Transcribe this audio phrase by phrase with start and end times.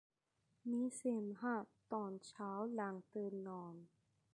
[0.71, 1.57] มีเสมหะ
[1.93, 3.75] ตอนเช้าหลังตื่นนอน